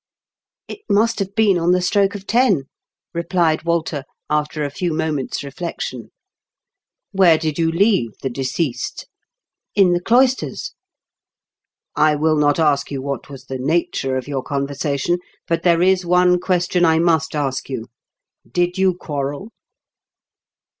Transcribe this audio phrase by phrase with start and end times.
[0.67, 2.63] "It must have been on the stroke of ten,"
[3.13, 6.09] replied Walter, after a few moments' reflection."
[7.11, 9.05] Where did you leave the deceased
[9.75, 10.73] V" In the cloisters.""
[12.09, 16.03] I wUl not ask you what was the nature of your conversation; but there is
[16.03, 17.85] one question I must ask you.
[18.51, 19.51] Did you quarrel